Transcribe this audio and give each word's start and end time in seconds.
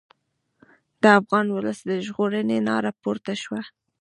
د 1.01 1.03
افغان 1.19 1.47
ولس 1.55 1.79
د 1.89 1.91
ژغورنې 2.05 2.57
ناره 2.67 2.91
پورته 3.01 3.33
شوه. 3.43 3.61